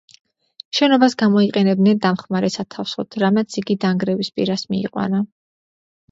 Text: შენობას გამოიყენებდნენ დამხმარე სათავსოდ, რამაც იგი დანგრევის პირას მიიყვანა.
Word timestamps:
შენობას 0.77 1.15
გამოიყენებდნენ 1.17 1.99
დამხმარე 2.05 2.49
სათავსოდ, 2.55 3.17
რამაც 3.25 3.57
იგი 3.61 3.75
დანგრევის 3.83 4.31
პირას 4.39 4.63
მიიყვანა. 4.71 5.21